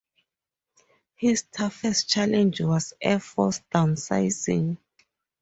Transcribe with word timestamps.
His 1.13 1.43
toughest 1.43 2.09
challenge 2.09 2.59
was 2.59 2.95
Air 2.99 3.19
Force 3.19 3.61
downsizing. 3.71 4.77